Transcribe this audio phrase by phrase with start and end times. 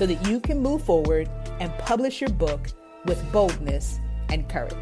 [0.00, 1.28] so that you can move forward
[1.60, 2.68] and publish your book
[3.04, 3.98] with boldness
[4.30, 4.74] and courage.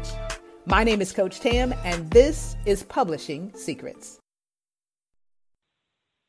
[0.65, 4.17] My name is Coach Tam, and this is Publishing Secrets.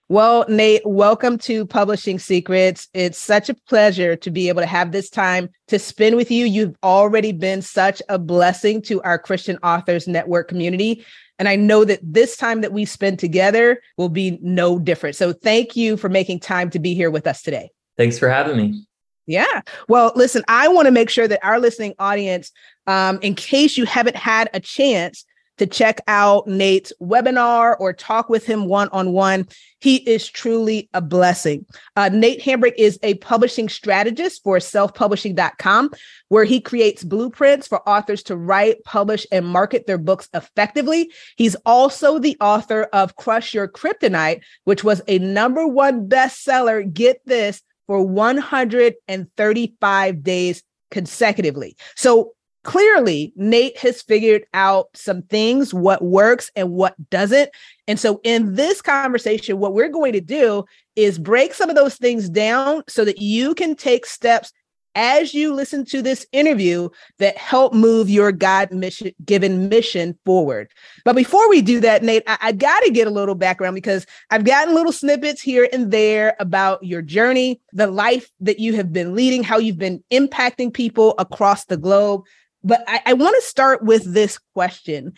[0.08, 2.88] Well, Nate, welcome to Publishing Secrets.
[2.92, 6.44] It's such a pleasure to be able to have this time to spend with you.
[6.44, 11.06] You've already been such a blessing to our Christian Authors Network community.
[11.38, 15.14] And I know that this time that we spend together will be no different.
[15.14, 17.70] So thank you for making time to be here with us today.
[17.96, 18.86] Thanks for having me.
[19.30, 19.60] Yeah.
[19.88, 22.50] Well, listen, I want to make sure that our listening audience,
[22.88, 25.24] um, in case you haven't had a chance
[25.58, 29.46] to check out Nate's webinar or talk with him one on one.
[29.80, 31.66] He is truly a blessing.
[31.96, 35.90] Uh, Nate Hambrick is a publishing strategist for selfpublishing.com,
[36.28, 41.12] where he creates blueprints for authors to write, publish, and market their books effectively.
[41.36, 46.90] He's also the author of Crush Your Kryptonite, which was a number one bestseller.
[46.90, 51.76] Get this for 135 days consecutively.
[51.96, 57.50] So clearly Nate has figured out some things, what works and what doesn't.
[57.88, 61.96] And so in this conversation, what we're going to do is break some of those
[61.96, 64.52] things down so that you can take steps
[64.94, 66.88] as you listen to this interview
[67.18, 70.70] that help move your God mission given mission forward.
[71.04, 74.06] But before we do that, Nate, I, I got to get a little background because
[74.30, 78.92] I've gotten little snippets here and there about your journey, the life that you have
[78.92, 82.24] been leading, how you've been impacting people across the globe.
[82.64, 85.14] But I, I want to start with this question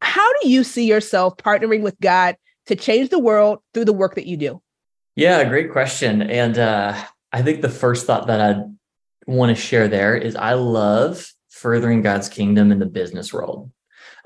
[0.00, 4.14] How do you see yourself partnering with God to change the world through the work
[4.14, 4.60] that you do?
[5.16, 6.22] Yeah, great question.
[6.22, 7.00] And uh,
[7.32, 8.74] I think the first thought that I'd
[9.26, 13.70] want to share there is I love furthering God's kingdom in the business world.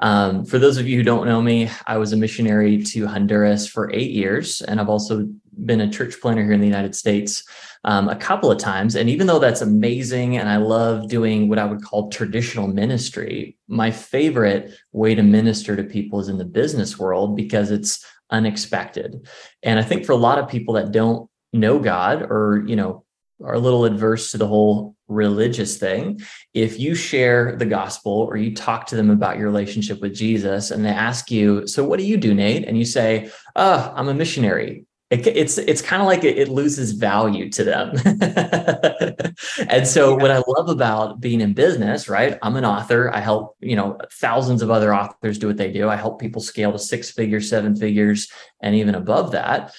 [0.01, 3.67] Um, for those of you who don't know me, I was a missionary to Honduras
[3.67, 5.29] for eight years, and I've also
[5.65, 7.43] been a church planter here in the United States
[7.85, 8.95] um, a couple of times.
[8.95, 13.57] And even though that's amazing, and I love doing what I would call traditional ministry,
[13.67, 19.27] my favorite way to minister to people is in the business world because it's unexpected.
[19.63, 23.05] And I think for a lot of people that don't know God or, you know,
[23.43, 26.21] are a little adverse to the whole religious thing,
[26.55, 30.71] if you share the gospel or you talk to them about your relationship with Jesus
[30.71, 32.67] and they ask you, So what do you do, Nate?
[32.67, 34.85] And you say, Oh, I'm a missionary.
[35.11, 37.95] It, it's it's kind of like it, it, loses value to them.
[39.71, 42.39] and so what I love about being in business, right?
[42.43, 43.11] I'm an author.
[43.15, 45.89] I help, you know, thousands of other authors do what they do.
[45.89, 49.73] I help people scale to six figures, seven figures, and even above that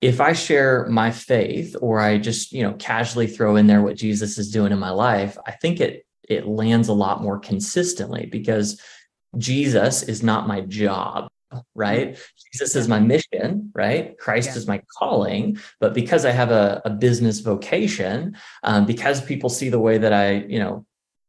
[0.00, 3.96] if I share my faith or I just, you know, casually throw in there what
[3.96, 8.26] Jesus is doing in my life, I think it it lands a lot more consistently
[8.26, 8.80] because
[9.38, 11.28] Jesus is not my job,
[11.74, 12.10] right?
[12.10, 12.22] Mm-hmm.
[12.52, 14.18] Jesus is my mission, right?
[14.18, 14.56] Christ yeah.
[14.56, 15.58] is my calling.
[15.78, 20.12] But because I have a, a business vocation, um, because people see the way that
[20.12, 20.84] I, you know,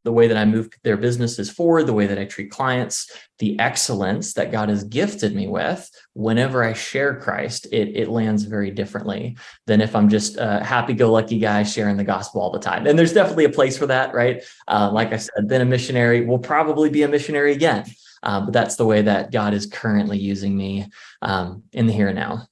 [0.08, 3.60] the way that I move their businesses forward, the way that I treat clients, the
[3.60, 8.72] excellence that God has gifted me with, whenever I share Christ, it, it lands very
[8.72, 9.36] differently
[9.66, 12.88] than if I'm just a happy go lucky guy sharing the gospel all the time.
[12.88, 14.42] And there's definitely a place for that, right?
[14.66, 17.84] Uh, like I said, been a missionary, will probably be a missionary again.
[18.24, 20.88] Uh, but that's the way that God is currently using me
[21.22, 22.48] um, in the here and now.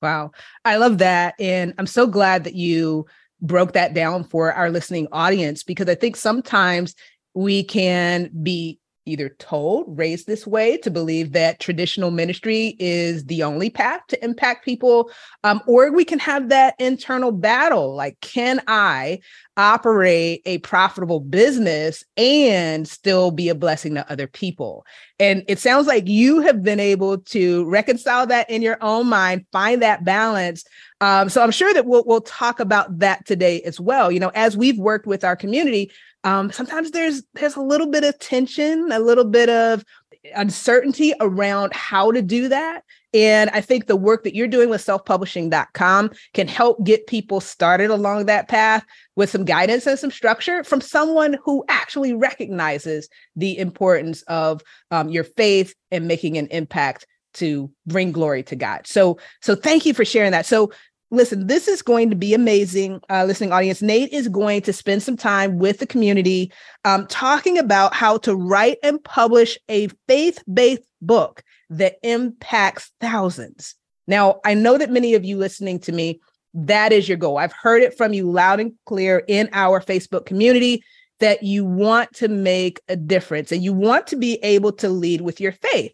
[0.00, 0.30] Wow.
[0.64, 1.34] I love that.
[1.38, 3.04] And I'm so glad that you
[3.40, 6.94] broke that down for our listening audience because I think sometimes
[7.34, 13.42] we can be either told, raised this way to believe that traditional ministry is the
[13.42, 15.10] only path to impact people,
[15.44, 19.20] um, or we can have that internal battle like, can I
[19.56, 24.84] operate a profitable business and still be a blessing to other people?
[25.18, 29.46] And it sounds like you have been able to reconcile that in your own mind,
[29.52, 30.64] find that balance.
[31.00, 34.10] Um, so I'm sure that we'll, we'll talk about that today as well.
[34.10, 35.90] You know, as we've worked with our community,
[36.26, 39.84] um, sometimes there's there's a little bit of tension, a little bit of
[40.34, 42.82] uncertainty around how to do that.
[43.14, 47.90] And I think the work that you're doing with selfpublishing.com can help get people started
[47.90, 48.84] along that path
[49.14, 55.08] with some guidance and some structure from someone who actually recognizes the importance of um,
[55.08, 58.88] your faith and making an impact to bring glory to God.
[58.88, 60.44] So, so thank you for sharing that.
[60.44, 60.72] So,
[61.16, 63.82] listen, this is going to be amazing, uh, listening audience.
[63.82, 66.52] Nate is going to spend some time with the community
[66.84, 73.74] um, talking about how to write and publish a faith based book that impacts thousands.
[74.06, 76.20] Now, I know that many of you listening to me,
[76.54, 77.38] that is your goal.
[77.38, 80.82] I've heard it from you loud and clear in our Facebook community
[81.18, 85.22] that you want to make a difference and you want to be able to lead
[85.22, 85.92] with your faith.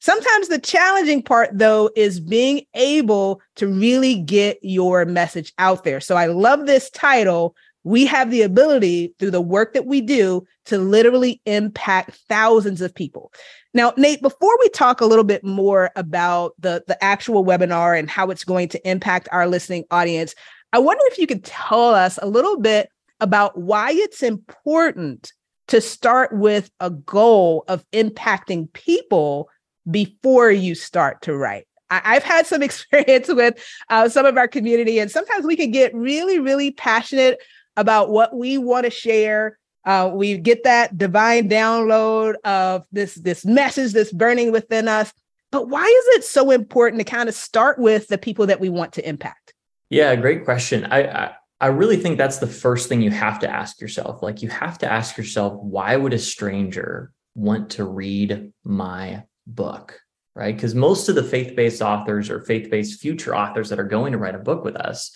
[0.00, 6.00] Sometimes the challenging part, though, is being able to really get your message out there.
[6.00, 7.54] So I love this title.
[7.84, 12.94] We have the ability through the work that we do to literally impact thousands of
[12.94, 13.30] people.
[13.74, 18.08] Now, Nate, before we talk a little bit more about the, the actual webinar and
[18.08, 20.34] how it's going to impact our listening audience,
[20.72, 22.88] I wonder if you could tell us a little bit
[23.20, 25.32] about why it's important
[25.68, 29.48] to start with a goal of impacting people
[29.88, 31.66] before you start to write.
[31.90, 35.70] I, have had some experience with uh, some of our community, and sometimes we can
[35.70, 37.38] get really, really passionate
[37.76, 39.58] about what we want to share.
[39.84, 45.12] Uh, we get that divine download of this this message that's burning within us.
[45.50, 48.68] But why is it so important to kind of start with the people that we
[48.68, 49.52] want to impact?
[49.88, 50.84] Yeah, great question.
[50.84, 54.22] I, I I really think that's the first thing you have to ask yourself.
[54.22, 59.24] Like you have to ask yourself, why would a stranger want to read my
[59.54, 60.00] book?
[60.34, 60.54] Right.
[60.54, 64.12] Because most of the faith based authors or faith based future authors that are going
[64.12, 65.14] to write a book with us,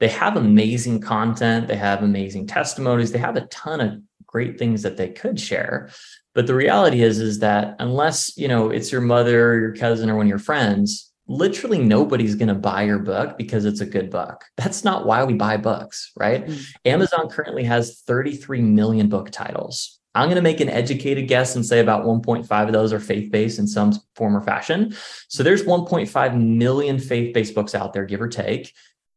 [0.00, 4.82] they have amazing content, they have amazing testimonies, they have a ton of great things
[4.82, 5.88] that they could share.
[6.34, 10.10] But the reality is, is that unless, you know, it's your mother, or your cousin,
[10.10, 13.86] or one of your friends, literally nobody's going to buy your book because it's a
[13.86, 14.44] good book.
[14.56, 16.46] That's not why we buy books, right?
[16.46, 16.62] Mm-hmm.
[16.84, 19.98] Amazon currently has 33 million book titles.
[20.16, 23.30] I'm going to make an educated guess and say about 1.5 of those are faith
[23.30, 24.96] based in some form or fashion.
[25.28, 28.72] So there's 1.5 million faith based books out there, give or take.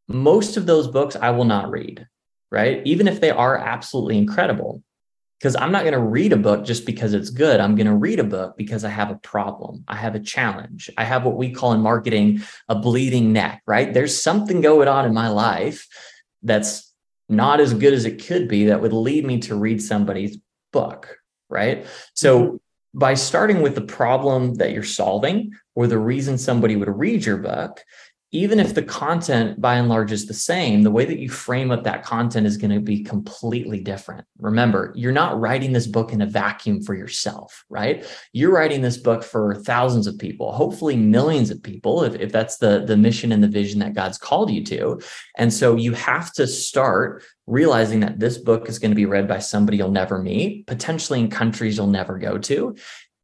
[0.08, 2.08] Most of those books I will not read,
[2.52, 2.82] right?
[2.86, 4.84] Even if they are absolutely incredible
[5.40, 7.62] because I'm not going to read a book just because it's good.
[7.62, 9.86] I'm going to read a book because I have a problem.
[9.88, 10.90] I have a challenge.
[10.98, 13.94] I have what we call in marketing a bleeding neck, right?
[13.94, 15.88] There's something going on in my life
[16.44, 16.94] that's
[17.30, 20.38] not as good as it could be that would lead me to read somebody's
[20.72, 21.18] book,
[21.50, 21.86] right?
[22.14, 22.56] So mm-hmm.
[22.94, 27.38] by starting with the problem that you're solving or the reason somebody would read your
[27.38, 27.82] book,
[28.32, 31.72] even if the content by and large is the same, the way that you frame
[31.72, 34.24] up that content is going to be completely different.
[34.38, 38.06] Remember, you're not writing this book in a vacuum for yourself, right?
[38.32, 42.58] You're writing this book for thousands of people, hopefully millions of people, if, if that's
[42.58, 45.02] the, the mission and the vision that God's called you to.
[45.36, 49.28] And so you have to start realizing that this book is going to be read
[49.28, 52.76] by somebody you'll never meet, potentially in countries you'll never go to.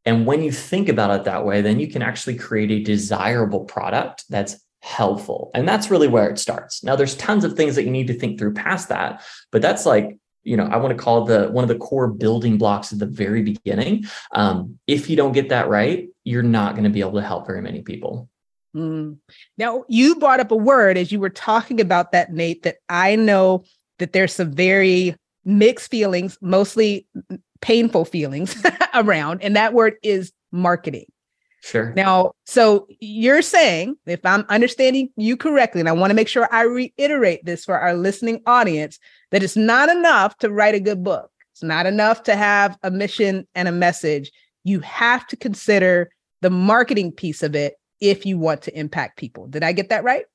[0.04, 3.64] And when you think about it that way, then you can actually create a desirable
[3.64, 4.56] product that's
[4.86, 5.50] helpful.
[5.52, 6.84] And that's really where it starts.
[6.84, 9.84] Now, there's tons of things that you need to think through past that, but that's
[9.84, 13.00] like, you know, I want to call the one of the core building blocks at
[13.00, 14.04] the very beginning.
[14.30, 17.48] Um, if you don't get that right, you're not going to be able to help
[17.48, 18.28] very many people.
[18.76, 19.18] Mm.
[19.58, 23.16] Now, you brought up a word as you were talking about that, Nate, that I
[23.16, 23.64] know
[23.98, 27.08] that there's some very mixed feelings, mostly
[27.60, 28.62] painful feelings
[28.94, 31.06] around, and that word is marketing.
[31.62, 31.92] Sure.
[31.96, 36.48] Now, so you're saying, if I'm understanding you correctly, and I want to make sure
[36.52, 38.98] I reiterate this for our listening audience,
[39.30, 41.30] that it's not enough to write a good book.
[41.52, 44.30] It's not enough to have a mission and a message.
[44.62, 46.10] You have to consider
[46.42, 49.46] the marketing piece of it if you want to impact people.
[49.46, 50.26] Did I get that right?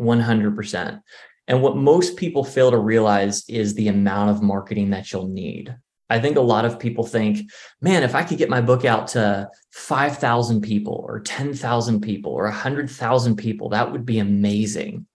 [0.00, 1.00] 100%.
[1.48, 5.74] And what most people fail to realize is the amount of marketing that you'll need.
[6.10, 7.50] I think a lot of people think,
[7.80, 12.44] man, if I could get my book out to 5,000 people or 10,000 people or
[12.44, 15.06] 100,000 people, that would be amazing.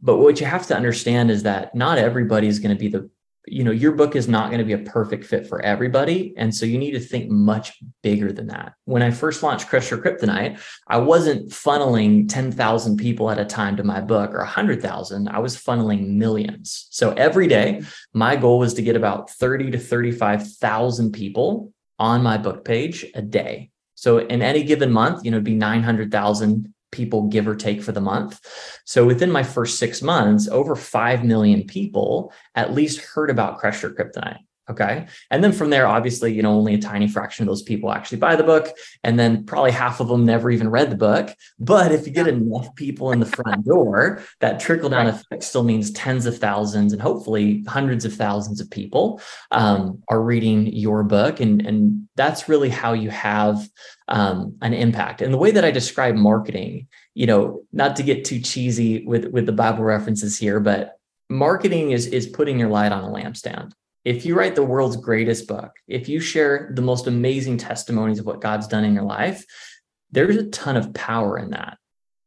[0.00, 3.10] But what you have to understand is that not everybody is going to be the
[3.52, 6.54] you know your book is not going to be a perfect fit for everybody and
[6.54, 8.74] so you need to think much bigger than that.
[8.84, 13.76] When i first launched crush your kryptonite i wasn't funneling 10,000 people at a time
[13.76, 16.88] to my book or 100,000 i was funneling millions.
[16.90, 22.38] So every day my goal was to get about 30 to 35,000 people on my
[22.38, 23.70] book page a day.
[23.94, 27.92] So in any given month you know it'd be 900,000 people give or take for
[27.92, 28.40] the month.
[28.84, 33.82] So within my first six months, over 5 million people at least heard about Crush
[33.82, 34.40] Your Kryptonite.
[34.70, 35.06] Okay.
[35.30, 38.18] And then from there, obviously, you know, only a tiny fraction of those people actually
[38.18, 38.68] buy the book.
[39.02, 41.34] And then probably half of them never even read the book.
[41.58, 45.64] But if you get enough people in the front door, that trickle down effect still
[45.64, 49.20] means tens of thousands and hopefully hundreds of thousands of people
[49.50, 51.40] um, are reading your book.
[51.40, 53.68] And, and that's really how you have
[54.08, 55.22] um, an impact.
[55.22, 59.24] And the way that I describe marketing you know, not to get too cheesy with
[59.32, 63.72] with the Bible references here, but marketing is is putting your light on a lampstand.
[64.04, 68.26] If you write the world's greatest book, if you share the most amazing testimonies of
[68.26, 69.44] what God's done in your life,
[70.10, 71.78] there's a ton of power in that.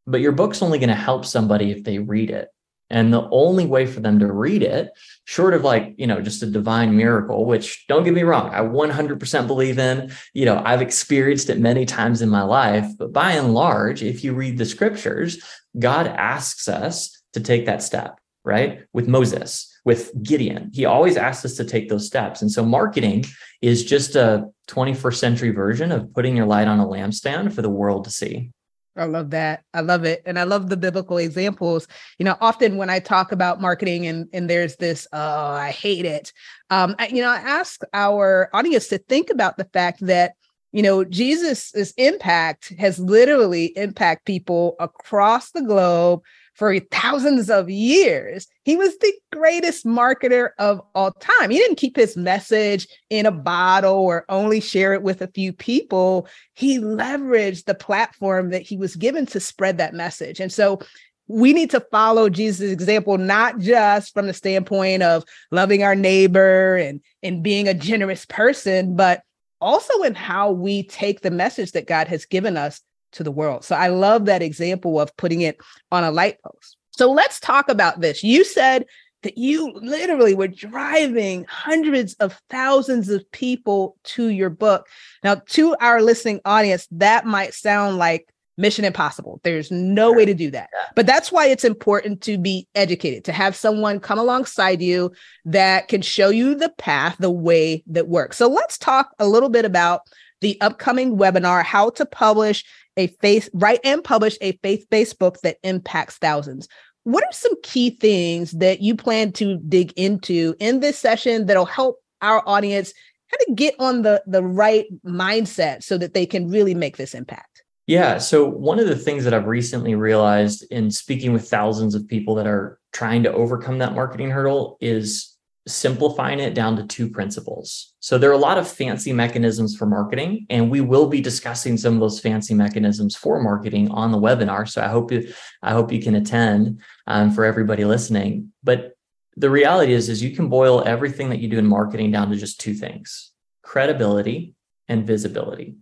[0.06, 2.50] But your book's only going to help somebody if they read it.
[2.92, 4.92] And the only way for them to read it,
[5.24, 8.60] short of like, you know, just a divine miracle, which don't get me wrong, I
[8.60, 12.86] 100% believe in, you know, I've experienced it many times in my life.
[13.00, 15.42] But by and large, if you read the scriptures,
[15.80, 18.82] God asks us to take that step, right?
[18.92, 22.42] With Moses, with Gideon, he always asks us to take those steps.
[22.42, 23.26] And so marketing
[23.62, 27.70] is just a 21st century version of putting your light on a lampstand for the
[27.70, 28.52] world to see.
[28.96, 29.64] I love that.
[29.74, 30.22] I love it.
[30.26, 31.88] And I love the biblical examples.
[32.20, 36.06] You know, often when I talk about marketing and, and there's this, oh, I hate
[36.06, 36.34] it.
[36.70, 40.34] Um, I, you know, I ask our audience to think about the fact that,
[40.74, 46.22] you know, Jesus's impact has literally impacted people across the globe
[46.62, 48.46] for thousands of years.
[48.66, 51.50] He was the greatest marketer of all time.
[51.50, 55.54] He didn't keep his message in a bottle or only share it with a few
[55.54, 56.28] people.
[56.54, 60.40] He leveraged the platform that he was given to spread that message.
[60.40, 60.82] And so
[61.26, 66.76] we need to follow Jesus' example, not just from the standpoint of loving our neighbor
[66.76, 69.24] and, and being a generous person, but
[69.60, 72.82] also in how we take the message that God has given us
[73.14, 73.64] to the world.
[73.64, 75.58] So I love that example of putting it
[75.92, 76.78] on a light post.
[76.92, 78.24] So let's talk about this.
[78.24, 78.86] You said
[79.24, 84.88] that you literally were driving hundreds of thousands of people to your book.
[85.24, 88.28] Now, to our listening audience, that might sound like
[88.58, 89.40] mission impossible.
[89.44, 90.70] There's no way to do that.
[90.96, 95.12] But that's why it's important to be educated, to have someone come alongside you
[95.46, 98.38] that can show you the path, the way that works.
[98.38, 100.02] So let's talk a little bit about
[100.42, 102.66] the upcoming webinar, How to Publish
[102.98, 106.68] a faith, write and publish a faith-based book that impacts thousands.
[107.04, 111.66] What are some key things that you plan to dig into in this session that'll
[111.66, 112.94] help our audience
[113.32, 117.16] kind of get on the the right mindset so that they can really make this
[117.16, 117.64] impact?
[117.88, 118.20] Yeah.
[118.20, 122.36] So, one of the things that I've recently realized in speaking with thousands of people
[122.36, 125.31] that are trying to overcome that marketing hurdle is
[125.68, 127.94] simplifying it down to two principles.
[128.00, 131.78] So there are a lot of fancy mechanisms for marketing, and we will be discussing
[131.78, 134.68] some of those fancy mechanisms for marketing on the webinar.
[134.68, 138.52] So I hope you, I hope you can attend um, for everybody listening.
[138.64, 138.98] But
[139.38, 142.36] the reality is, is you can boil everything that you do in marketing down to
[142.36, 144.56] just two things: credibility
[144.88, 145.76] and visibility.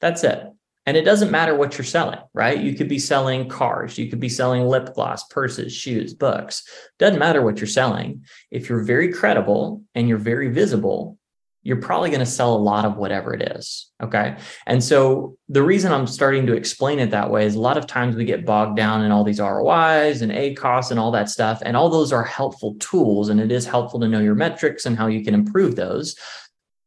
[0.00, 0.52] That's it.
[0.86, 2.58] And it doesn't matter what you're selling, right?
[2.58, 6.62] You could be selling cars, you could be selling lip gloss, purses, shoes, books.
[6.98, 8.24] Doesn't matter what you're selling.
[8.50, 11.18] If you're very credible and you're very visible,
[11.66, 13.90] you're probably going to sell a lot of whatever it is.
[14.00, 14.36] Okay.
[14.66, 17.88] And so the reason I'm starting to explain it that way is a lot of
[17.88, 21.60] times we get bogged down in all these ROIs and ACOS and all that stuff.
[21.66, 23.30] And all those are helpful tools.
[23.30, 26.14] And it is helpful to know your metrics and how you can improve those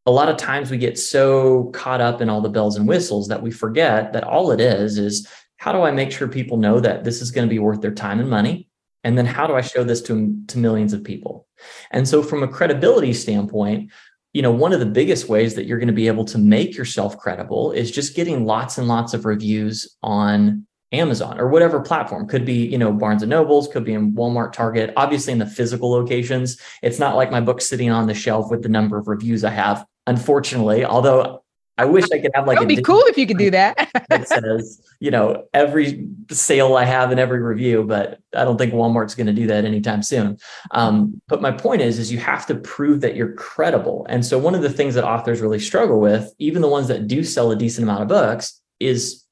[0.05, 3.27] a lot of times we get so caught up in all the bells and whistles
[3.27, 5.27] that we forget that all it is is
[5.57, 7.93] how do I make sure people know that this is going to be worth their
[7.93, 8.69] time and money?
[9.03, 11.47] And then how do I show this to, to millions of people?
[11.91, 13.91] And so, from a credibility standpoint,
[14.33, 16.75] you know, one of the biggest ways that you're going to be able to make
[16.75, 22.27] yourself credible is just getting lots and lots of reviews on Amazon or whatever platform.
[22.27, 25.45] Could be, you know, Barnes and Nobles, could be in Walmart, Target, obviously in the
[25.45, 26.59] physical locations.
[26.81, 29.51] It's not like my book sitting on the shelf with the number of reviews I
[29.51, 30.83] have unfortunately.
[30.83, 31.43] Although
[31.77, 32.57] I wish I could have like.
[32.57, 33.89] It would be cool if you could do that.
[34.09, 38.73] that says, you know, every sale I have and every review, but I don't think
[38.73, 40.37] Walmart's going to do that anytime soon.
[40.71, 44.05] Um, but my point is, is you have to prove that you're credible.
[44.09, 47.07] And so one of the things that authors really struggle with, even the ones that
[47.07, 49.23] do sell a decent amount of books, is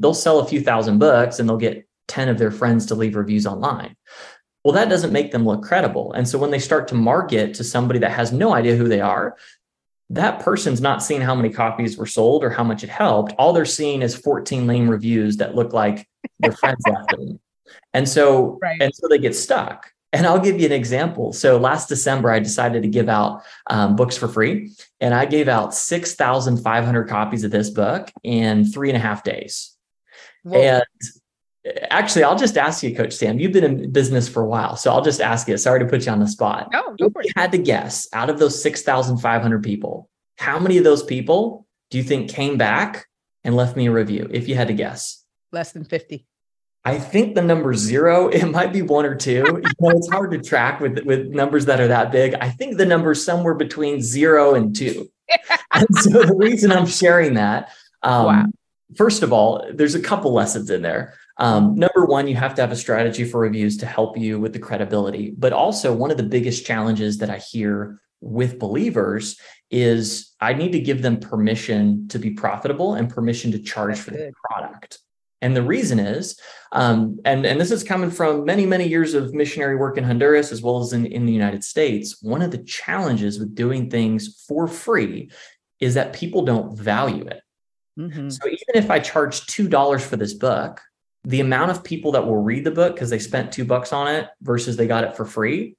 [0.00, 3.14] they'll sell a few thousand books and they'll get 10 of their friends to leave
[3.14, 3.94] reviews online.
[4.64, 6.12] Well, that doesn't make them look credible.
[6.12, 9.00] And so when they start to market to somebody that has no idea who they
[9.00, 9.36] are,
[10.10, 13.32] that person's not seeing how many copies were sold or how much it helped.
[13.38, 16.08] All they're seeing is 14 lame reviews that look like
[16.40, 17.38] their friends left them.
[17.94, 18.82] And so, right.
[18.82, 19.92] and so they get stuck.
[20.12, 21.32] And I'll give you an example.
[21.32, 25.46] So last December, I decided to give out um, books for free, and I gave
[25.46, 29.76] out 6,500 copies of this book in three and a half days.
[30.42, 30.58] Whoa.
[30.58, 30.84] And
[31.90, 33.38] Actually, I'll just ask you, Coach Tam.
[33.38, 35.58] You've been in business for a while, so I'll just ask you.
[35.58, 36.70] Sorry to put you on the spot.
[36.72, 40.78] No, you had to guess, out of those six thousand five hundred people, how many
[40.78, 43.06] of those people do you think came back
[43.44, 44.26] and left me a review?
[44.30, 46.26] If you had to guess, less than fifty.
[46.82, 48.28] I think the number zero.
[48.32, 49.44] It might be one or two.
[49.44, 52.34] you know, it's hard to track with with numbers that are that big.
[52.40, 55.10] I think the number is somewhere between zero and two.
[55.72, 57.68] and so the reason I'm sharing that,
[58.02, 58.46] um, wow.
[58.96, 61.14] First of all, there's a couple lessons in there.
[61.38, 64.52] Um, number one, you have to have a strategy for reviews to help you with
[64.52, 65.32] the credibility.
[65.36, 69.38] But also, one of the biggest challenges that I hear with believers
[69.70, 74.04] is I need to give them permission to be profitable and permission to charge That's
[74.04, 74.28] for good.
[74.28, 74.98] the product.
[75.42, 76.38] And the reason is,
[76.72, 80.52] um, and, and this is coming from many, many years of missionary work in Honduras
[80.52, 82.22] as well as in, in the United States.
[82.22, 85.30] One of the challenges with doing things for free
[85.78, 87.40] is that people don't value it.
[87.98, 88.28] Mm-hmm.
[88.28, 90.80] So even if I charge $2 for this book,
[91.24, 94.08] the amount of people that will read the book because they spent two bucks on
[94.08, 95.76] it versus they got it for free,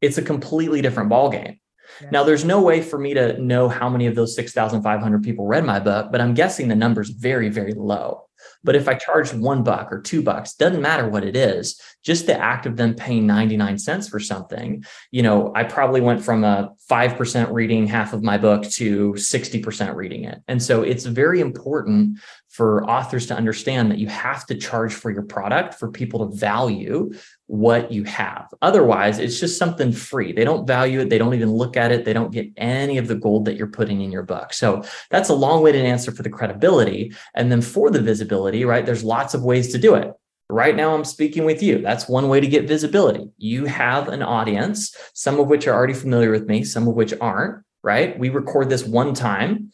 [0.00, 1.58] it's a completely different ballgame.
[2.00, 2.10] Yeah.
[2.10, 5.64] Now, there's no way for me to know how many of those 6,500 people read
[5.64, 8.28] my book, but I'm guessing the number's very, very low.
[8.64, 12.26] But if I charge one buck or two bucks, doesn't matter what it is, just
[12.26, 16.44] the act of them paying 99 cents for something, you know, I probably went from
[16.44, 20.42] a 5% reading half of my book to 60% reading it.
[20.48, 25.10] And so it's very important for authors to understand that you have to charge for
[25.10, 27.12] your product for people to value
[27.52, 28.48] what you have.
[28.62, 30.32] Otherwise, it's just something free.
[30.32, 31.10] They don't value it.
[31.10, 32.02] They don't even look at it.
[32.02, 34.54] They don't get any of the gold that you're putting in your book.
[34.54, 37.12] So that's a long way to answer for the credibility.
[37.34, 38.86] And then for the visibility, right?
[38.86, 40.14] There's lots of ways to do it.
[40.48, 41.82] Right now, I'm speaking with you.
[41.82, 43.28] That's one way to get visibility.
[43.36, 47.12] You have an audience, some of which are already familiar with me, some of which
[47.20, 48.18] aren't, right?
[48.18, 49.72] We record this one time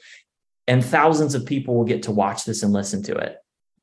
[0.66, 3.36] and thousands of people will get to watch this and listen to it.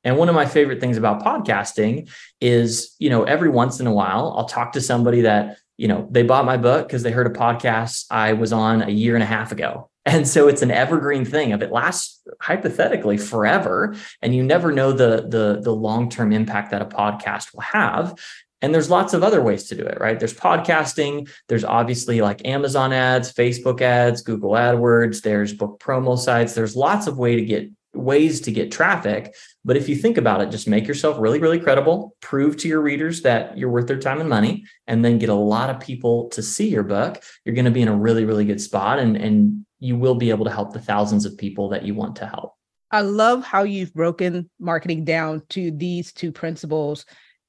[0.06, 2.08] And one of my favorite things about podcasting
[2.40, 6.06] is, you know, every once in a while, I'll talk to somebody that, you know,
[6.12, 9.22] they bought my book because they heard a podcast I was on a year and
[9.22, 9.90] a half ago.
[10.08, 13.96] And so it's an evergreen thing of it lasts hypothetically forever.
[14.22, 18.14] And you never know the, the, the long-term impact that a podcast will have.
[18.62, 20.16] And there's lots of other ways to do it, right?
[20.16, 26.54] There's podcasting, there's obviously like Amazon ads, Facebook ads, Google AdWords, there's book promo sites,
[26.54, 29.34] there's lots of way to get ways to get traffic.
[29.64, 32.80] But if you think about it, just make yourself really, really credible, prove to your
[32.80, 36.28] readers that you're worth their time and money, and then get a lot of people
[36.30, 37.22] to see your book.
[37.44, 40.30] You're going to be in a really, really good spot and, and you will be
[40.30, 42.54] able to help the thousands of people that you want to help.
[42.90, 47.04] I love how you've broken marketing down to these two principles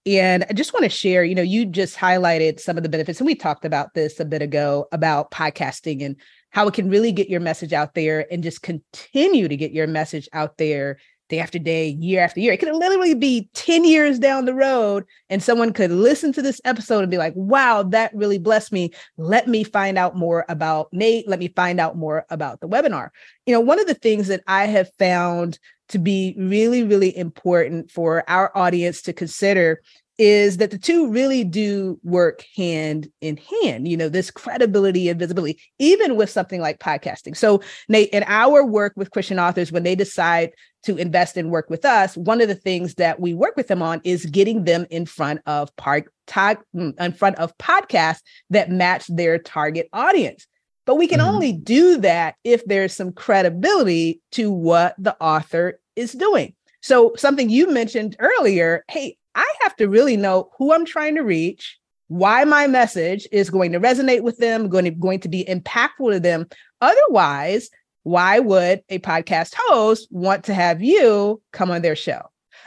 [0.07, 3.19] and I just want to share, you know, you just highlighted some of the benefits,
[3.19, 6.15] and we talked about this a bit ago about podcasting and
[6.51, 9.87] how it can really get your message out there and just continue to get your
[9.87, 10.97] message out there
[11.29, 12.53] day after day, year after year.
[12.53, 16.61] It could literally be 10 years down the road, and someone could listen to this
[16.63, 18.91] episode and be like, wow, that really blessed me.
[19.17, 21.27] Let me find out more about Nate.
[21.27, 23.09] Let me find out more about the webinar.
[23.45, 27.91] You know, one of the things that I have found to be really, really important
[27.91, 29.81] for our audience to consider
[30.17, 35.19] is that the two really do work hand in hand, you know, this credibility and
[35.19, 37.37] visibility, even with something like podcasting.
[37.37, 40.51] So, Nate, in our work with Christian authors, when they decide
[40.83, 43.81] to invest and work with us, one of the things that we work with them
[43.81, 49.05] on is getting them in front of part, mm, in front of podcasts that match
[49.07, 50.47] their target audience.
[50.85, 51.29] But we can mm-hmm.
[51.29, 56.55] only do that if there's some credibility to what the author is doing.
[56.81, 61.21] So, something you mentioned earlier, hey, I have to really know who I'm trying to
[61.21, 65.45] reach, why my message is going to resonate with them, going to, going to be
[65.45, 66.47] impactful to them.
[66.81, 67.69] Otherwise,
[68.01, 72.21] why would a podcast host want to have you come on their show?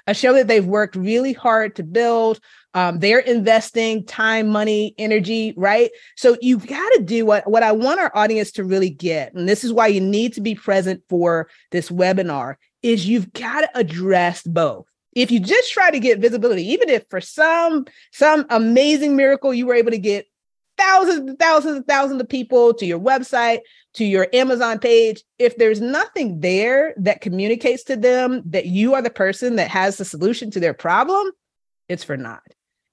[0.06, 2.40] A show that they've worked really hard to build.
[2.74, 5.90] Um, they're investing time, money, energy, right?
[6.16, 9.34] So you've got to do what, what I want our audience to really get.
[9.34, 13.62] And this is why you need to be present for this webinar is you've got
[13.62, 14.86] to address both.
[15.14, 19.66] If you just try to get visibility, even if for some some amazing miracle you
[19.66, 20.26] were able to get
[20.76, 23.60] thousands and thousands and thousands of people to your website,
[23.94, 29.02] to your Amazon page, if there's nothing there that communicates to them that you are
[29.02, 31.30] the person that has the solution to their problem,
[31.88, 32.42] it's for naught.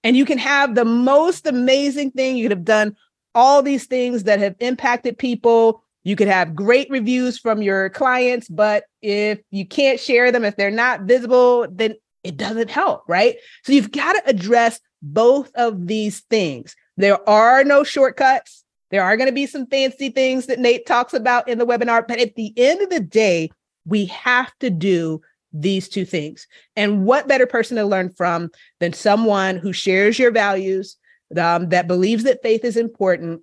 [0.03, 2.35] And you can have the most amazing thing.
[2.35, 2.95] You could have done
[3.35, 8.47] all these things that have impacted people you could have great reviews from your clients,
[8.47, 13.37] but if you can't share them, if they're not visible, then it doesn't help, right?
[13.63, 16.75] So you've got to address both of these things.
[16.97, 18.63] There are no shortcuts.
[18.89, 22.07] There are going to be some fancy things that Nate talks about in the webinar,
[22.07, 23.51] but at the end of the day,
[23.85, 25.21] we have to do
[25.53, 26.47] these two things.
[26.75, 28.49] And what better person to learn from
[28.79, 30.97] than someone who shares your values,
[31.37, 33.41] um, that believes that faith is important,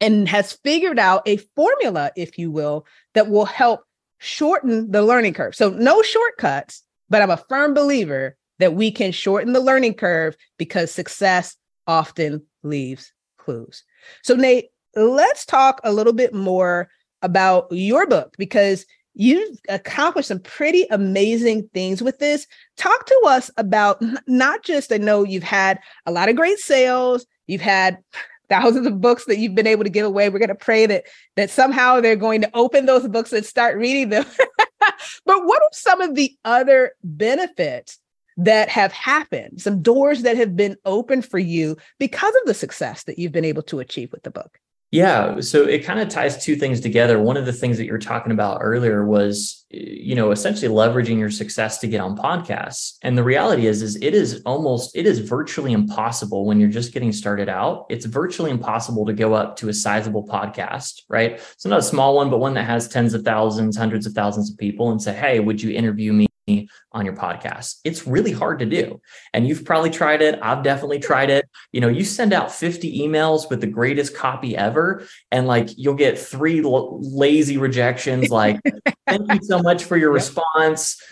[0.00, 3.80] and has figured out a formula, if you will, that will help
[4.18, 5.54] shorten the learning curve.
[5.54, 10.36] So, no shortcuts, but I'm a firm believer that we can shorten the learning curve
[10.58, 13.84] because success often leaves clues.
[14.22, 16.88] So, Nate, let's talk a little bit more
[17.22, 22.46] about your book because you've accomplished some pretty amazing things with this.
[22.76, 27.26] Talk to us about not just, I know you've had a lot of great sales,
[27.46, 27.98] you've had
[28.48, 30.28] thousands of books that you've been able to give away.
[30.28, 33.76] We're going to pray that that somehow they're going to open those books and start
[33.76, 34.24] reading them.
[35.26, 37.98] but what are some of the other benefits
[38.38, 39.60] that have happened?
[39.60, 43.44] Some doors that have been opened for you because of the success that you've been
[43.44, 44.58] able to achieve with the book?
[44.92, 47.20] Yeah, so it kind of ties two things together.
[47.20, 51.18] One of the things that you were talking about earlier was, you know, essentially leveraging
[51.18, 52.92] your success to get on podcasts.
[53.02, 56.92] And the reality is, is it is almost, it is virtually impossible when you're just
[56.92, 57.86] getting started out.
[57.90, 61.40] It's virtually impossible to go up to a sizable podcast, right?
[61.58, 64.52] So not a small one, but one that has tens of thousands, hundreds of thousands
[64.52, 67.80] of people, and say, "Hey, would you interview me?" On your podcast.
[67.84, 69.00] It's really hard to do.
[69.34, 70.38] And you've probably tried it.
[70.40, 71.48] I've definitely tried it.
[71.72, 75.94] You know, you send out 50 emails with the greatest copy ever, and like you'll
[75.94, 78.60] get three l- lazy rejections like,
[79.06, 81.02] thank you so much for your response.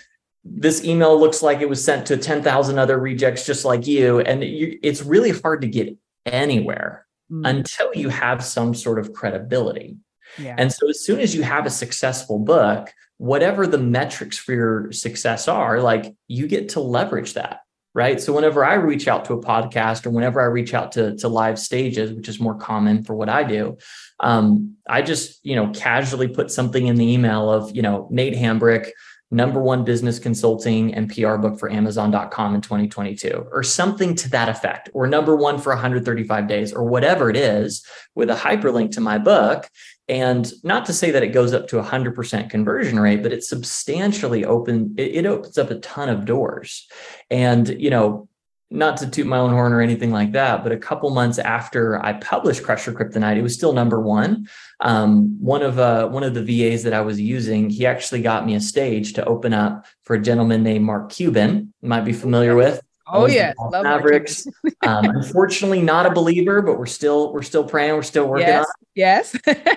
[0.44, 4.20] This email looks like it was sent to 10,000 other rejects just like you.
[4.20, 7.48] And you, it's really hard to get anywhere mm.
[7.48, 9.96] until you have some sort of credibility.
[10.38, 10.54] Yeah.
[10.58, 14.92] And so, as soon as you have a successful book, whatever the metrics for your
[14.92, 17.60] success are, like you get to leverage that.
[17.96, 18.20] Right.
[18.20, 21.28] So whenever I reach out to a podcast or whenever I reach out to, to
[21.28, 23.78] live stages, which is more common for what I do,
[24.18, 28.34] um, I just, you know, casually put something in the email of, you know, Nate
[28.34, 28.90] Hambrick,
[29.30, 34.48] number one business consulting and PR book for Amazon.com in 2022, or something to that
[34.48, 39.00] effect, or number one for 135 days, or whatever it is, with a hyperlink to
[39.00, 39.68] my book.
[40.08, 44.44] And not to say that it goes up to 100% conversion rate, but it's substantially
[44.44, 44.94] open.
[44.98, 46.86] It, it opens up a ton of doors.
[47.30, 48.28] And, you know,
[48.70, 52.04] not to toot my own horn or anything like that, but a couple months after
[52.04, 54.48] I published Crush Your Kryptonite, it was still number one.
[54.80, 58.44] Um, one of uh, one of the VAs that I was using, he actually got
[58.44, 61.72] me a stage to open up for a gentleman named Mark Cuban.
[61.82, 62.80] You might be familiar with.
[63.06, 64.46] Oh yeah, Mavericks.
[64.82, 67.94] um, unfortunately, not a believer, but we're still we're still praying.
[67.94, 68.72] We're still working yes, on.
[68.80, 68.88] It.
[68.94, 69.36] Yes.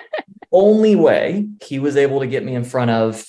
[0.58, 3.24] Only way he was able to get me in front of,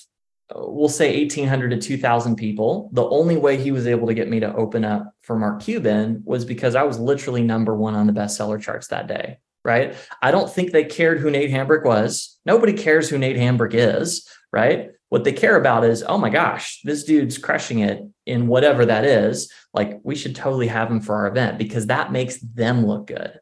[0.55, 2.89] we'll say 1,800 to 2,000 people.
[2.93, 6.23] The only way he was able to get me to open up for Mark Cuban
[6.25, 9.39] was because I was literally number one on the bestseller charts that day.
[9.63, 9.93] Right.
[10.21, 12.39] I don't think they cared who Nate Hambrick was.
[12.45, 14.27] Nobody cares who Nate Hambrick is.
[14.51, 18.85] Right what they care about is, oh my gosh, this dude's crushing it in whatever
[18.85, 19.51] that is.
[19.73, 23.39] Like, we should totally have him for our event because that makes them look good.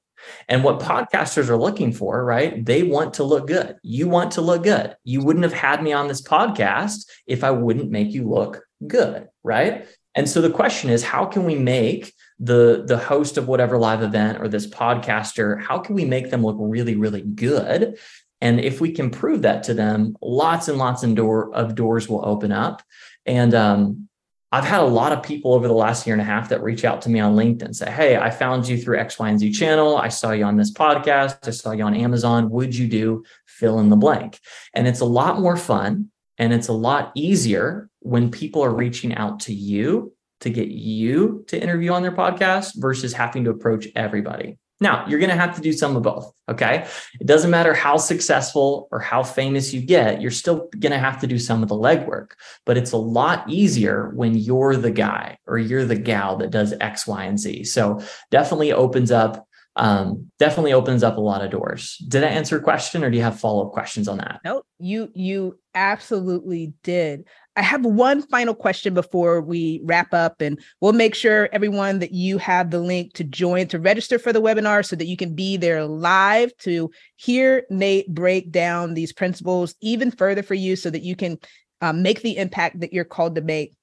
[0.47, 2.65] And what podcasters are looking for, right?
[2.65, 3.77] They want to look good.
[3.83, 4.95] You want to look good.
[5.03, 9.27] You wouldn't have had me on this podcast if I wouldn't make you look good,
[9.43, 9.87] right?
[10.15, 14.03] And so the question is, how can we make the the host of whatever live
[14.03, 17.97] event or this podcaster, how can we make them look really, really good
[18.41, 22.07] and if we can prove that to them, lots and lots of, door, of doors
[22.07, 22.83] will open up.
[23.25, 24.09] And um,
[24.51, 26.86] I've had a lot of people over the last year and a half that reach
[26.86, 29.51] out to me on LinkedIn say, Hey, I found you through X, Y, and Z
[29.51, 29.97] channel.
[29.97, 31.47] I saw you on this podcast.
[31.47, 32.49] I saw you on Amazon.
[32.51, 34.39] Would you do fill in the blank?
[34.73, 39.15] And it's a lot more fun and it's a lot easier when people are reaching
[39.15, 43.88] out to you to get you to interview on their podcast versus having to approach
[43.95, 44.60] everybody.
[44.79, 46.31] Now, you're going to have to do some of both.
[46.49, 46.87] Okay.
[47.19, 51.19] It doesn't matter how successful or how famous you get, you're still going to have
[51.21, 52.31] to do some of the legwork.
[52.65, 56.73] But it's a lot easier when you're the guy or you're the gal that does
[56.79, 57.63] X, Y, and Z.
[57.65, 59.45] So definitely opens up.
[59.75, 61.97] Um, definitely opens up a lot of doors.
[62.07, 64.39] Did I answer a question or do you have follow up questions on that?
[64.43, 67.25] No, you you absolutely did.
[67.57, 72.11] I have one final question before we wrap up, and we'll make sure everyone that
[72.11, 75.33] you have the link to join to register for the webinar so that you can
[75.33, 80.91] be there live to hear Nate break down these principles even further for you so
[80.91, 81.39] that you can
[81.81, 83.73] um, make the impact that you're called to make.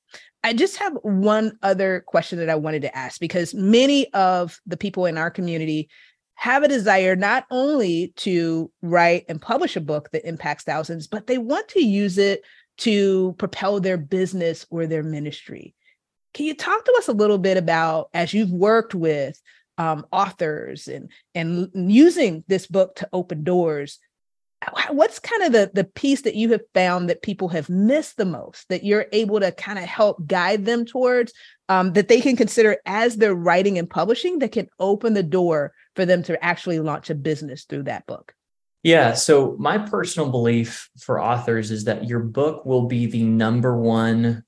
[0.45, 4.77] I just have one other question that I wanted to ask because many of the
[4.77, 5.89] people in our community
[6.37, 11.27] have a desire not only to write and publish a book that impacts thousands, but
[11.27, 12.43] they want to use it
[12.79, 15.75] to propel their business or their ministry.
[16.33, 19.41] Can you talk to us a little bit about as you've worked with
[19.79, 23.99] um, authors and and using this book to open doors?
[24.91, 28.25] What's kind of the the piece that you have found that people have missed the
[28.25, 31.33] most that you're able to kind of help guide them towards
[31.69, 35.73] um, that they can consider as they're writing and publishing that can open the door
[35.95, 38.35] for them to actually launch a business through that book?
[38.85, 39.15] Yeah.
[39.15, 44.45] So, my personal belief for authors is that your book will be the number one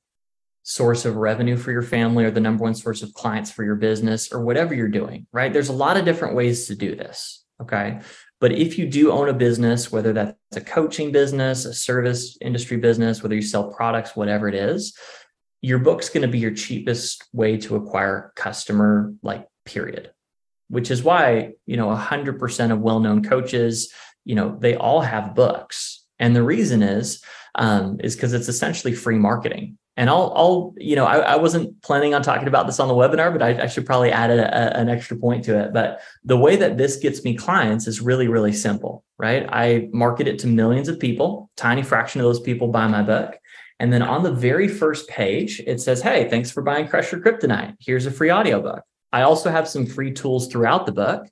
[0.62, 3.76] source of revenue for your family or the number one source of clients for your
[3.76, 5.52] business or whatever you're doing, right?
[5.52, 7.44] There's a lot of different ways to do this.
[7.62, 8.00] Okay.
[8.38, 12.76] But if you do own a business, whether that's a coaching business, a service industry
[12.76, 14.94] business, whether you sell products, whatever it is,
[15.62, 20.10] your book's going to be your cheapest way to acquire customer, like, period.
[20.68, 23.92] Which is why, you know, 100% of well known coaches,
[24.26, 26.04] you know, they all have books.
[26.18, 27.22] And the reason is,
[27.54, 29.78] um, is because it's essentially free marketing.
[29.96, 32.94] And I'll, I'll, you know, I, I, wasn't planning on talking about this on the
[32.94, 35.72] webinar, but I, I should probably add a, a, an extra point to it.
[35.72, 39.46] But the way that this gets me clients is really, really simple, right?
[39.50, 41.50] I market it to millions of people.
[41.56, 43.38] Tiny fraction of those people buy my book.
[43.78, 47.22] And then on the very first page, it says, Hey, thanks for buying Crush Your
[47.22, 47.76] Kryptonite.
[47.80, 48.82] Here's a free audiobook.
[49.12, 51.26] I also have some free tools throughout the book.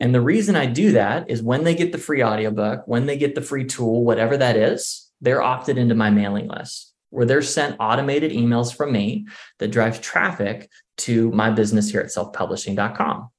[0.00, 3.16] And the reason I do that is when they get the free audiobook, when they
[3.16, 7.42] get the free tool, whatever that is, they're opted into my mailing list where they're
[7.42, 9.26] sent automated emails from me
[9.58, 13.30] that drive traffic to my business here at selfpublishing.com.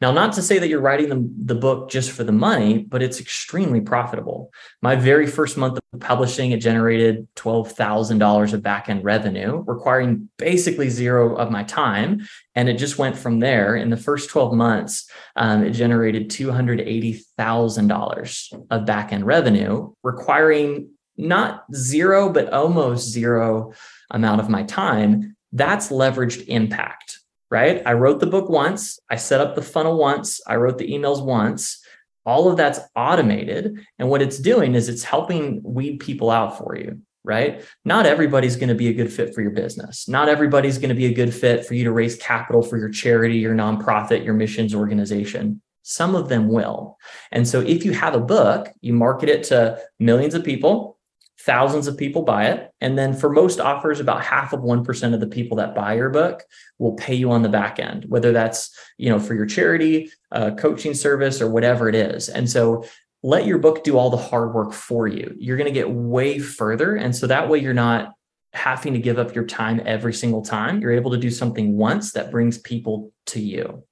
[0.00, 3.02] Now, not to say that you're writing the, the book just for the money, but
[3.02, 4.50] it's extremely profitable.
[4.82, 11.36] My very first month of publishing, it generated $12,000 of backend revenue, requiring basically zero
[11.36, 12.26] of my time.
[12.54, 13.74] And it just went from there.
[13.76, 22.32] In the first 12 months, um, it generated $280,000 of backend revenue, requiring not zero,
[22.32, 23.72] but almost zero
[24.10, 27.19] amount of my time, that's leveraged impact,
[27.50, 27.82] right?
[27.84, 31.24] I wrote the book once, I set up the funnel once, I wrote the emails
[31.24, 31.82] once.
[32.26, 33.80] All of that's automated.
[33.98, 37.64] And what it's doing is it's helping weed people out for you, right?
[37.84, 40.06] Not everybody's going to be a good fit for your business.
[40.06, 42.90] Not everybody's going to be a good fit for you to raise capital for your
[42.90, 45.62] charity, your nonprofit, your missions organization.
[45.82, 46.98] Some of them will.
[47.32, 50.98] And so if you have a book, you market it to millions of people,
[51.46, 52.70] thousands of people buy it.
[52.80, 56.10] And then for most offers about half of 1% of the people that buy your
[56.10, 56.42] book
[56.78, 60.50] will pay you on the back end whether that's you know for your charity uh,
[60.52, 62.28] coaching service or whatever it is.
[62.28, 62.84] And so
[63.22, 65.34] let your book do all the hard work for you.
[65.38, 66.96] You're going to get way further.
[66.96, 68.12] And so that way you're not
[68.52, 70.80] having to give up your time every single time.
[70.80, 73.84] You're able to do something once that brings people to you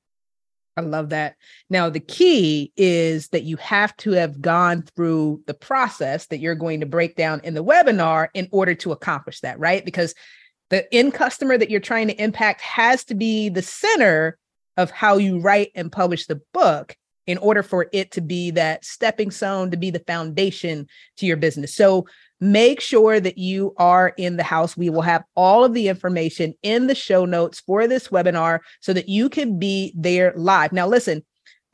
[0.79, 1.37] I love that.
[1.69, 6.55] Now, the key is that you have to have gone through the process that you're
[6.55, 9.85] going to break down in the webinar in order to accomplish that, right?
[9.85, 10.15] Because
[10.71, 14.39] the end customer that you're trying to impact has to be the center
[14.77, 18.85] of how you write and publish the book in order for it to be that
[18.85, 20.87] stepping stone, to be the foundation
[21.17, 21.75] to your business.
[21.75, 22.07] So,
[22.41, 24.77] make sure that you are in the house.
[24.77, 28.93] We will have all of the information in the show notes for this webinar so
[28.93, 30.73] that you can be there live.
[30.73, 31.25] Now, listen,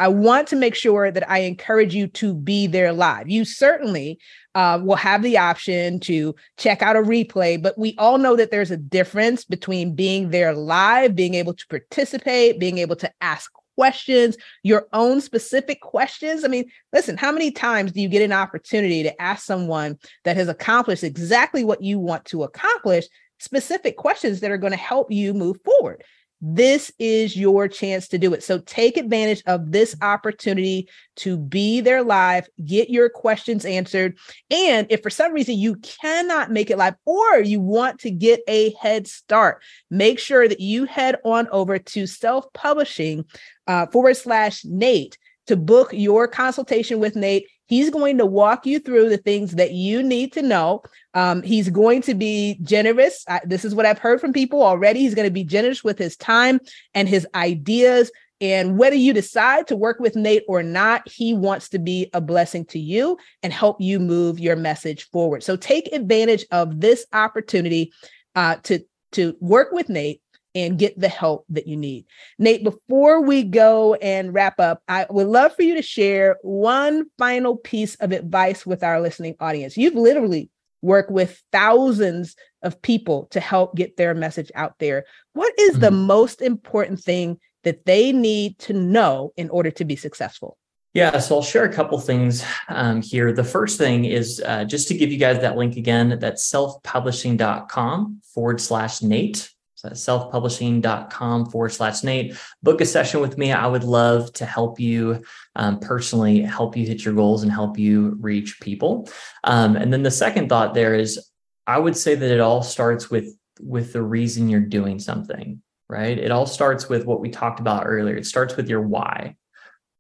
[0.00, 3.28] I want to make sure that I encourage you to be there live.
[3.28, 4.18] You certainly
[4.54, 8.50] uh, will have the option to check out a replay, but we all know that
[8.50, 13.50] there's a difference between being there live, being able to participate, being able to ask
[13.74, 16.44] questions, your own specific questions.
[16.44, 20.36] I mean, listen, how many times do you get an opportunity to ask someone that
[20.36, 23.06] has accomplished exactly what you want to accomplish
[23.38, 26.02] specific questions that are going to help you move forward?
[26.46, 28.42] This is your chance to do it.
[28.42, 34.18] So take advantage of this opportunity to be there live, get your questions answered.
[34.50, 38.42] And if for some reason you cannot make it live or you want to get
[38.46, 43.24] a head start, make sure that you head on over to self publishing
[43.66, 47.46] uh, forward slash Nate to book your consultation with Nate.
[47.66, 50.82] He's going to walk you through the things that you need to know.
[51.14, 53.24] Um, he's going to be generous.
[53.28, 55.00] I, this is what I've heard from people already.
[55.00, 56.60] He's going to be generous with his time
[56.92, 58.10] and his ideas.
[58.40, 62.20] And whether you decide to work with Nate or not, he wants to be a
[62.20, 65.42] blessing to you and help you move your message forward.
[65.42, 67.92] So take advantage of this opportunity
[68.34, 70.20] uh, to, to work with Nate
[70.54, 72.06] and get the help that you need.
[72.38, 77.06] Nate, before we go and wrap up, I would love for you to share one
[77.18, 79.76] final piece of advice with our listening audience.
[79.76, 80.50] You've literally
[80.82, 85.04] worked with thousands of people to help get their message out there.
[85.32, 85.80] What is mm-hmm.
[85.80, 90.58] the most important thing that they need to know in order to be successful?
[90.92, 93.32] Yeah, so I'll share a couple things um, here.
[93.32, 98.20] The first thing is uh, just to give you guys that link again, that's selfpublishing.com
[98.32, 99.50] forward slash Nate
[99.90, 102.36] selfpublishing.com forward slash Nate.
[102.62, 103.52] Book a session with me.
[103.52, 105.22] I would love to help you
[105.56, 109.08] um, personally, help you hit your goals and help you reach people.
[109.44, 111.30] Um, and then the second thought there is
[111.66, 116.18] I would say that it all starts with with the reason you're doing something, right?
[116.18, 118.16] It all starts with what we talked about earlier.
[118.16, 119.36] It starts with your why.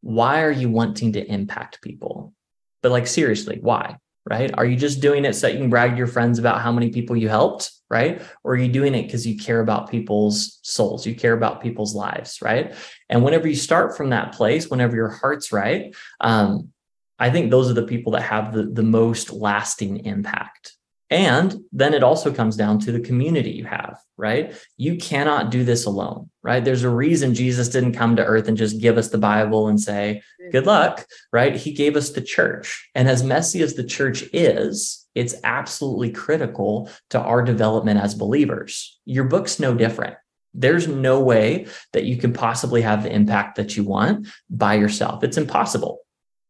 [0.00, 2.34] Why are you wanting to impact people?
[2.82, 3.98] But like seriously, why?
[4.28, 4.52] right?
[4.56, 6.90] Are you just doing it so you can brag to your friends about how many
[6.90, 8.20] people you helped, right?
[8.42, 11.94] Or are you doing it because you care about people's souls, you care about people's
[11.94, 12.74] lives, right?
[13.08, 16.72] And whenever you start from that place, whenever your heart's right, um,
[17.18, 20.73] I think those are the people that have the, the most lasting impact.
[21.14, 24.52] And then it also comes down to the community you have, right?
[24.76, 26.64] You cannot do this alone, right?
[26.64, 29.80] There's a reason Jesus didn't come to earth and just give us the Bible and
[29.80, 31.54] say, good luck, right?
[31.54, 32.90] He gave us the church.
[32.96, 38.98] And as messy as the church is, it's absolutely critical to our development as believers.
[39.04, 40.16] Your book's no different.
[40.52, 45.22] There's no way that you can possibly have the impact that you want by yourself.
[45.22, 46.00] It's impossible.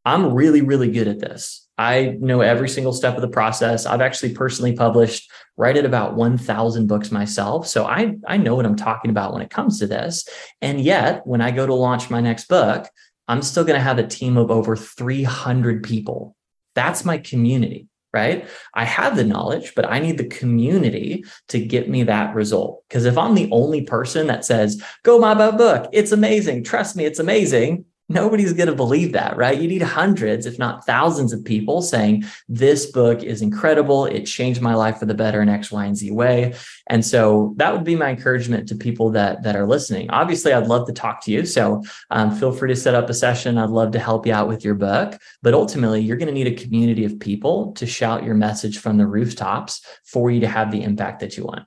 [0.06, 1.63] I'm really, really good at this.
[1.76, 3.84] I know every single step of the process.
[3.84, 7.66] I've actually personally published right at about 1000 books myself.
[7.66, 10.28] So I, I know what I'm talking about when it comes to this.
[10.60, 12.86] And yet, when I go to launch my next book,
[13.26, 16.36] I'm still going to have a team of over 300 people.
[16.74, 18.48] That's my community, right?
[18.72, 22.84] I have the knowledge, but I need the community to get me that result.
[22.88, 26.96] Because if I'm the only person that says, go buy my book, it's amazing, trust
[26.96, 29.60] me, it's amazing, nobody's going to believe that, right?
[29.60, 34.04] You need hundreds, if not thousands of people saying, this book is incredible.
[34.06, 36.54] It changed my life for the better in X, Y, and Z way.
[36.88, 40.10] And so that would be my encouragement to people that, that are listening.
[40.10, 41.46] Obviously, I'd love to talk to you.
[41.46, 43.56] So um, feel free to set up a session.
[43.56, 45.18] I'd love to help you out with your book.
[45.42, 48.98] But ultimately, you're going to need a community of people to shout your message from
[48.98, 51.66] the rooftops for you to have the impact that you want.